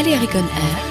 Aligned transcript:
Balearic 0.00 0.34
on 0.34 0.89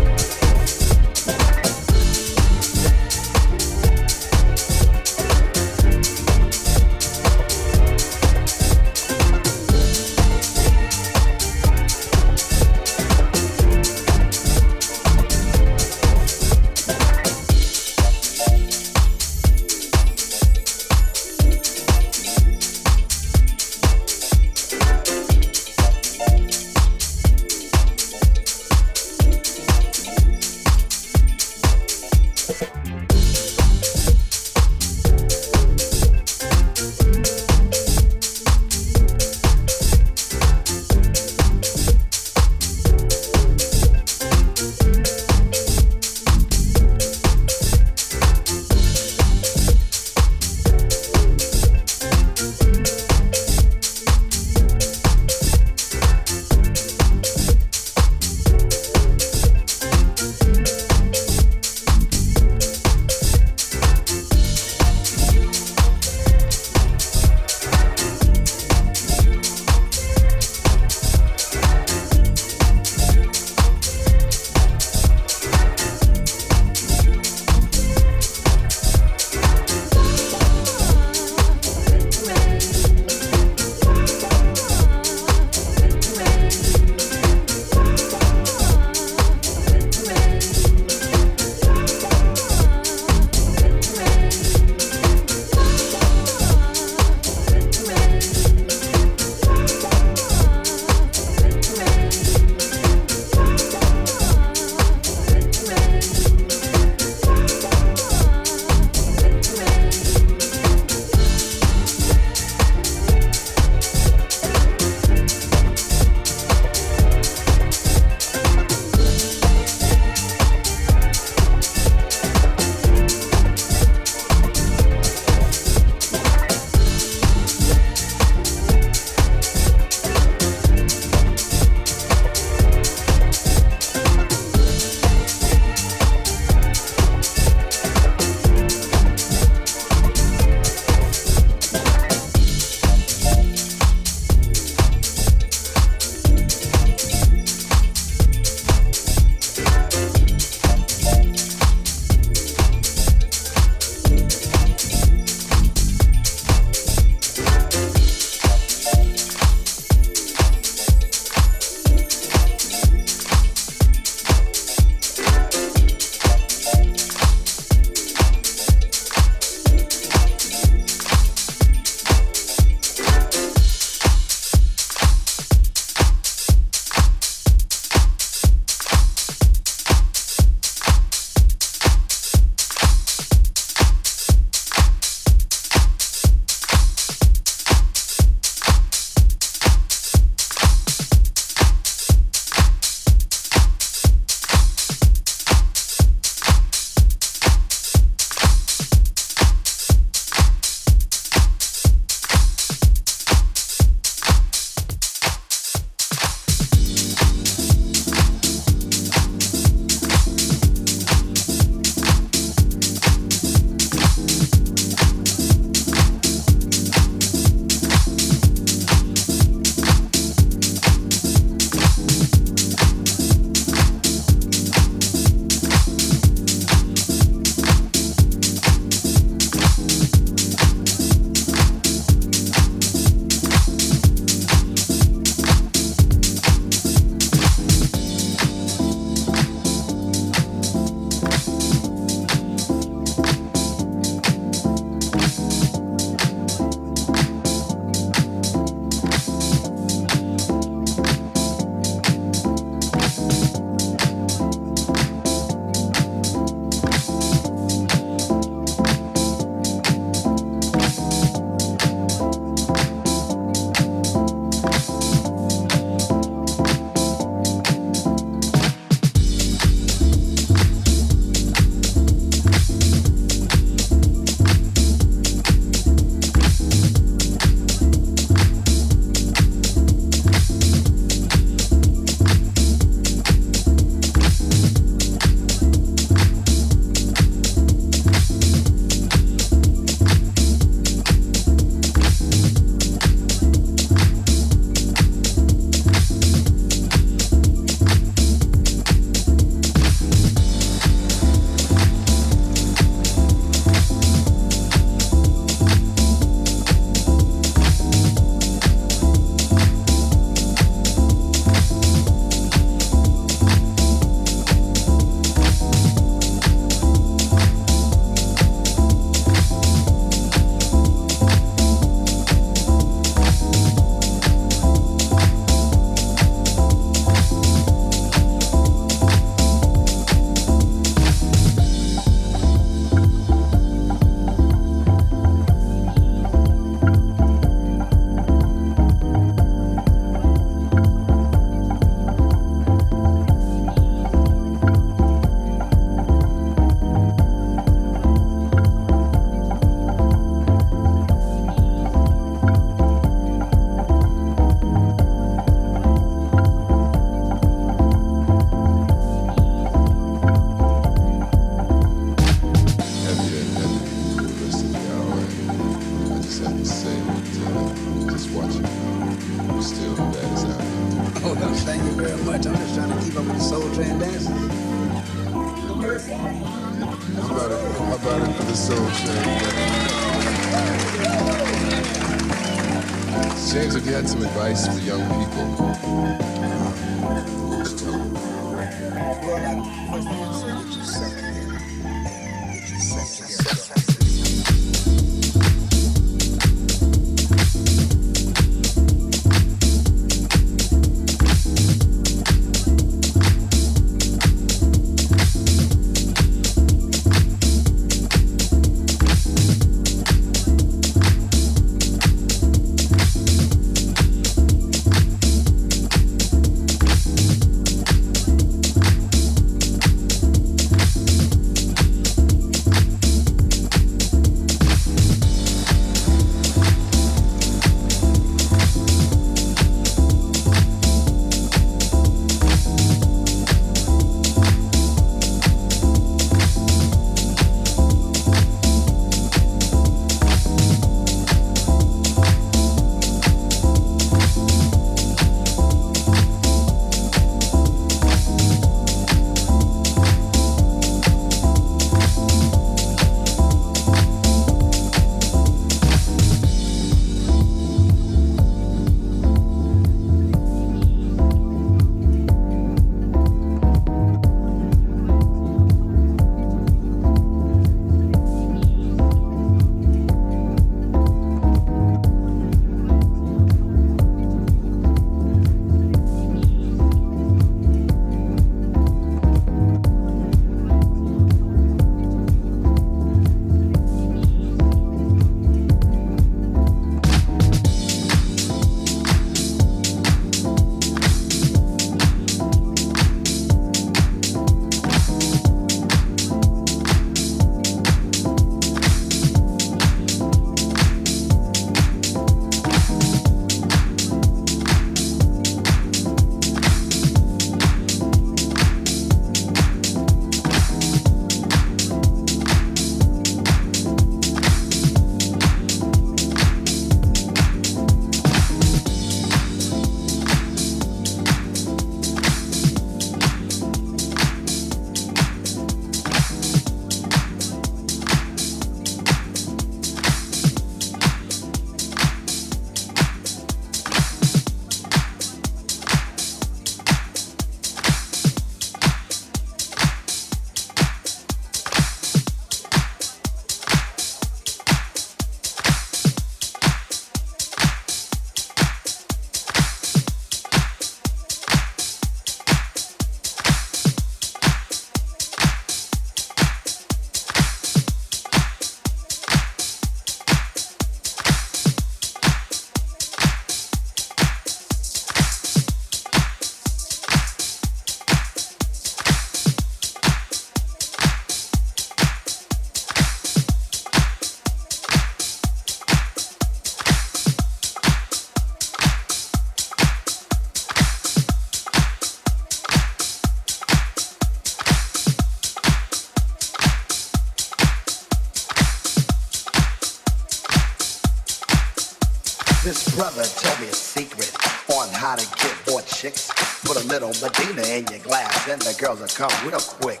girls 598.80 599.00
will 599.00 599.08
come 599.08 599.30
real 599.46 599.60
quick. 599.60 600.00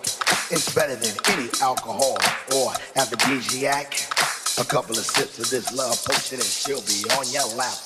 It's 0.50 0.74
better 0.74 0.96
than 0.96 1.12
any 1.34 1.50
alcohol 1.60 2.16
or 2.56 2.72
aphrodisiac. 2.96 3.92
A 4.58 4.64
couple 4.64 4.96
of 4.96 5.04
sips 5.04 5.38
of 5.38 5.50
this 5.50 5.70
love 5.76 6.02
potion 6.02 6.38
and 6.38 6.44
she'll 6.44 6.80
be 6.88 7.04
on 7.12 7.28
your 7.30 7.46
lap. 7.56 7.76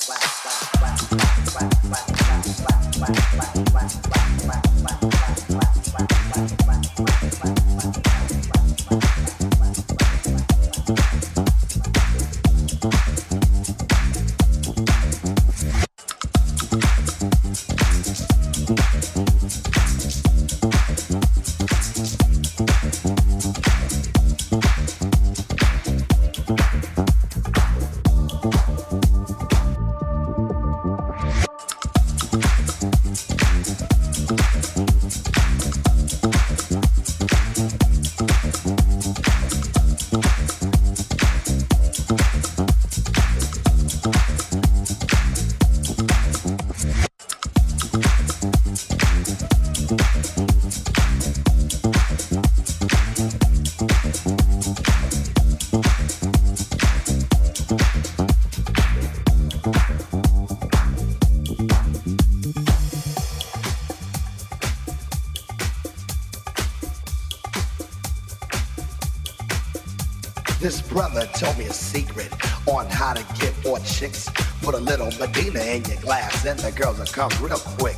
Medina 75.35 75.61
in 75.61 75.85
your 75.85 76.01
glass, 76.01 76.43
then 76.43 76.57
the 76.59 76.71
girls 76.71 76.99
will 76.99 77.07
come 77.07 77.31
real 77.41 77.59
quick. 77.59 77.97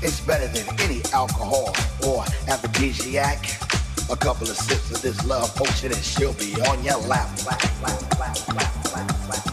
It's 0.00 0.20
better 0.20 0.46
than 0.48 0.66
any 0.80 1.02
alcohol 1.12 1.74
or 2.06 2.24
aphrodisiac. 2.48 3.44
A 4.10 4.16
couple 4.16 4.48
of 4.48 4.56
sips 4.56 4.90
of 4.90 5.02
this 5.02 5.24
love 5.26 5.54
potion, 5.54 5.92
and 5.92 6.02
she'll 6.02 6.32
be 6.34 6.54
on 6.62 6.82
your 6.82 6.98
lap, 6.98 7.28
lap, 7.46 7.62
lap, 7.82 8.18
lap. 8.18 9.47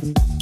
Thank 0.00 0.16
you. 0.32 0.37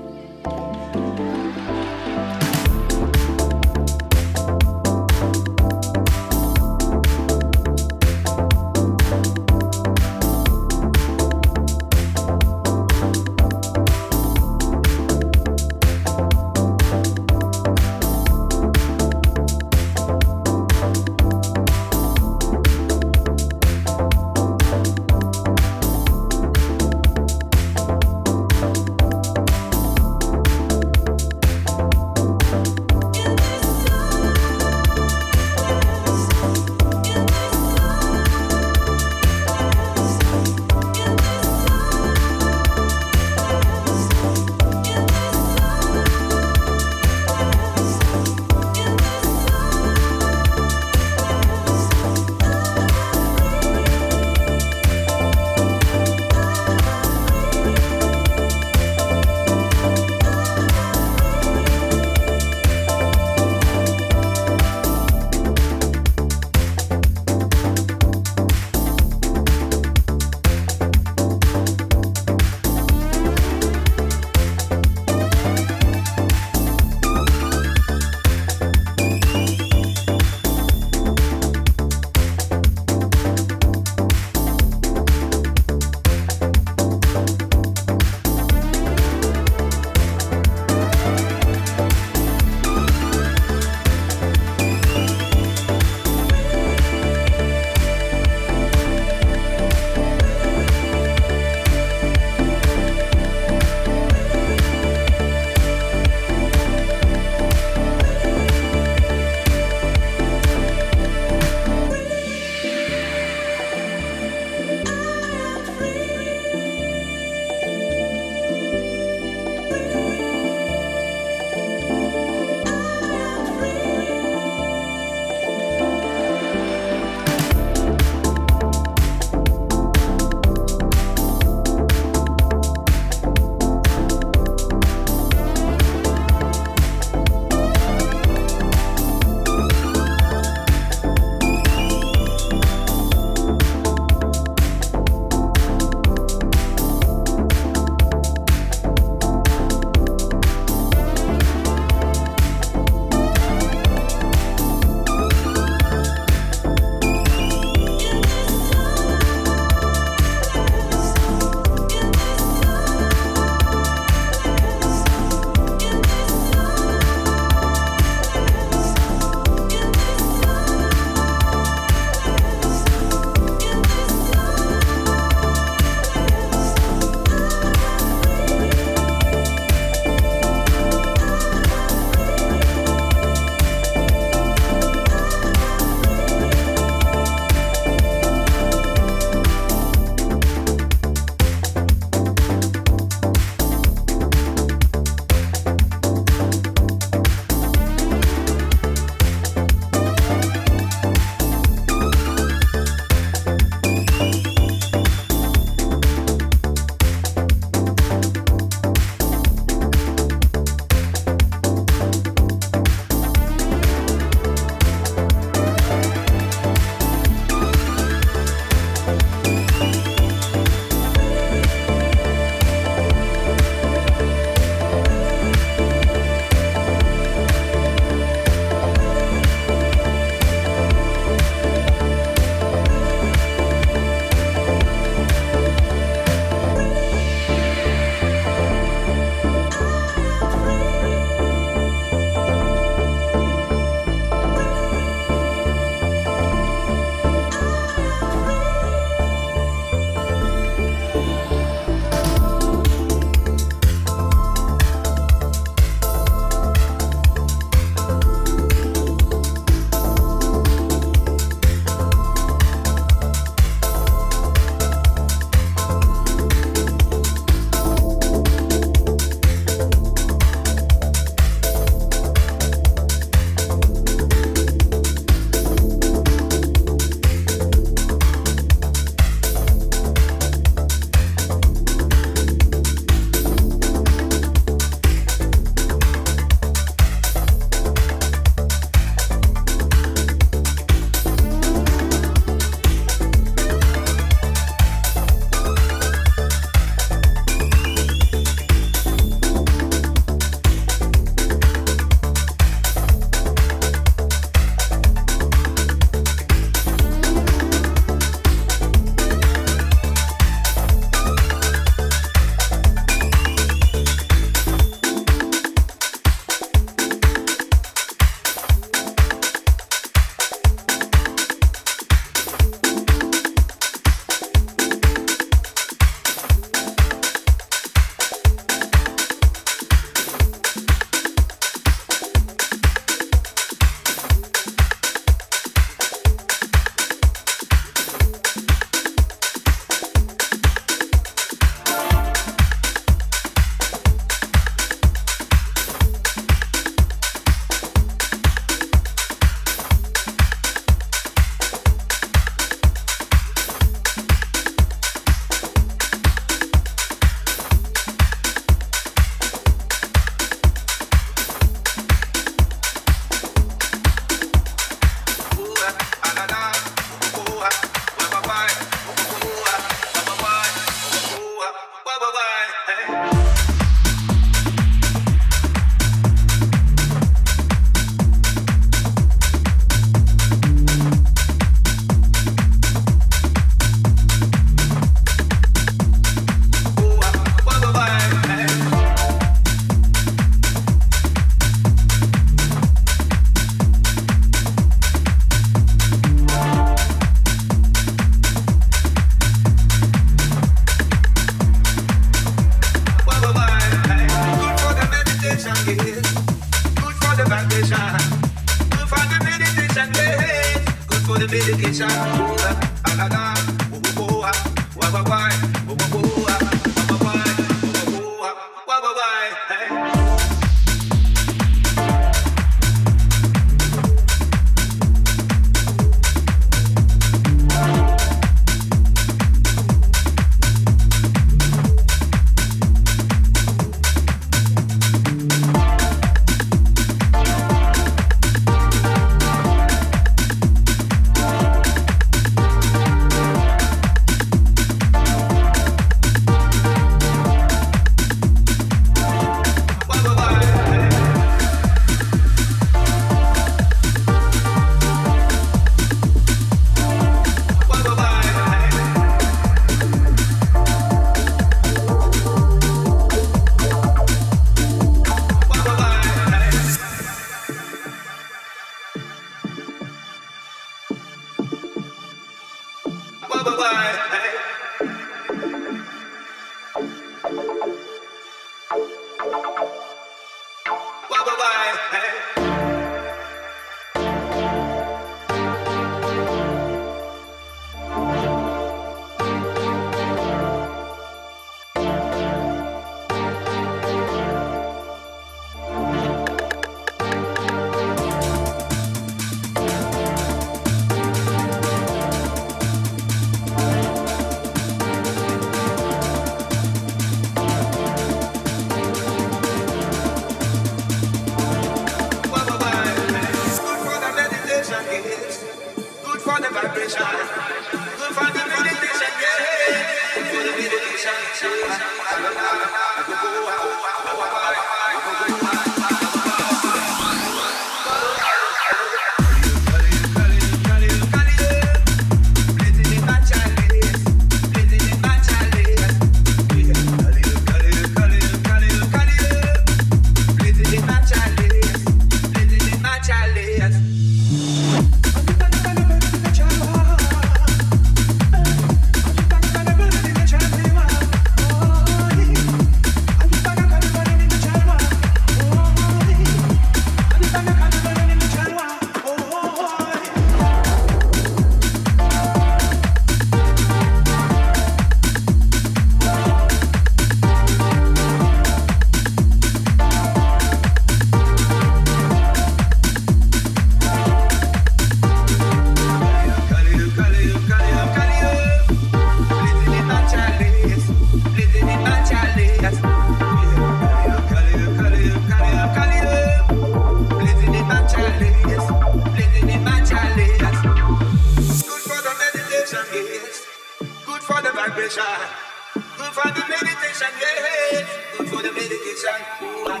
Good 595.94 596.32
for 596.34 596.48
the 596.50 596.64
meditation, 596.68 597.30
yeah. 597.40 598.06
Good 598.38 598.48
for 598.48 598.62
the 598.62 598.72
meditation. 598.72 599.40
Ooh, 599.62 599.86
ah, 599.88 600.00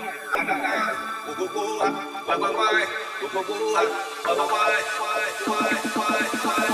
Why, 2.26 2.36
why, 2.36 2.50
why? 2.50 2.86
Ooh. 3.22 3.28
Why, 3.34 3.42
why, 4.26 4.34
why? 4.36 4.82
Why, 4.98 5.22
why, 5.46 5.70
why? 5.94 6.28
why? 6.44 6.73